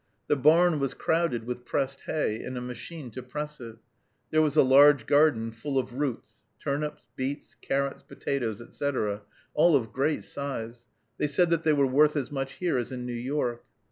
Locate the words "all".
9.53-9.75